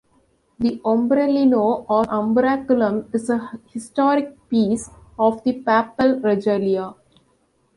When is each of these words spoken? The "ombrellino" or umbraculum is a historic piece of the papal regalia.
The 0.57 0.81
"ombrellino" 0.83 1.85
or 1.87 2.05
umbraculum 2.05 3.13
is 3.13 3.29
a 3.29 3.51
historic 3.67 4.49
piece 4.49 4.89
of 5.19 5.43
the 5.43 5.59
papal 5.61 6.19
regalia. 6.21 6.95